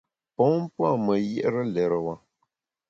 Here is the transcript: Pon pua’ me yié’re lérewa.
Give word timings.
Pon 0.35 0.53
pua’ 0.73 0.89
me 1.05 1.15
yié’re 1.27 1.61
lérewa. 1.73 2.15